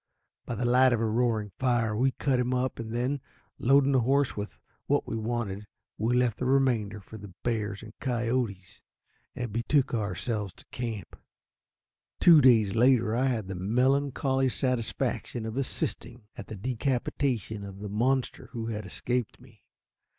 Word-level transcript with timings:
By 0.47 0.55
the 0.55 0.65
light 0.65 0.93
of 0.93 0.99
a 0.99 1.05
roaring 1.05 1.51
fire 1.59 1.95
we 1.95 2.09
cut 2.13 2.39
him 2.39 2.55
up, 2.55 2.79
and 2.79 2.91
then, 2.91 3.21
loading 3.59 3.91
the 3.91 3.99
horse 3.99 4.35
with 4.35 4.57
what 4.87 5.05
we 5.05 5.15
wanted, 5.15 5.67
we 5.95 6.15
left 6.17 6.39
the 6.39 6.45
remainder 6.45 6.99
for 6.99 7.19
the 7.19 7.35
bears 7.43 7.83
and 7.83 7.93
coyotes, 7.99 8.81
and 9.35 9.53
betook 9.53 9.93
ourselves 9.93 10.53
to 10.55 10.65
camp. 10.71 11.15
Two 12.19 12.41
days 12.41 12.73
later 12.73 13.15
I 13.15 13.27
had 13.27 13.47
the 13.47 13.53
melancholy 13.53 14.49
satisfaction 14.49 15.45
of 15.45 15.55
assisting 15.55 16.23
at 16.35 16.47
the 16.47 16.55
decapitation 16.55 17.63
of 17.63 17.77
the 17.77 17.87
monster 17.87 18.47
who 18.53 18.65
had 18.65 18.87
escaped 18.87 19.39
me. 19.39 19.61